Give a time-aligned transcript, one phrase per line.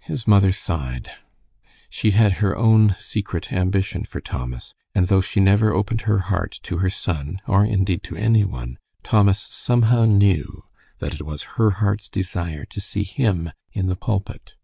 [0.00, 1.08] His mother sighed.
[1.88, 6.58] She had her own secret ambition for Thomas, and though she never opened her heart
[6.64, 10.64] to her son, or indeed to any one, Thomas somehow knew
[10.98, 14.54] that it was her heart's desire to see him "in the pulpit."